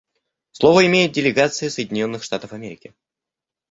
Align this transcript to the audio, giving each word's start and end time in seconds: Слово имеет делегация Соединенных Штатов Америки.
Слово 0.51 0.87
имеет 0.87 1.11
делегация 1.11 1.69
Соединенных 1.69 2.23
Штатов 2.23 2.53
Америки. 2.53 2.95